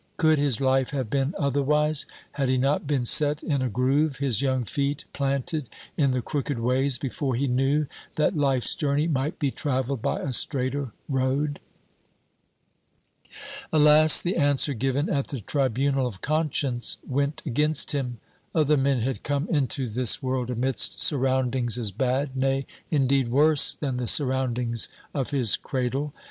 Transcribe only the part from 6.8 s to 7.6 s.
before he